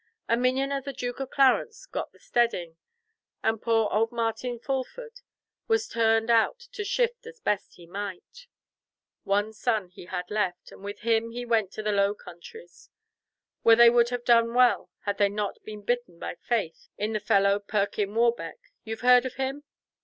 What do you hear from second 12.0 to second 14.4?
Countries, where they would have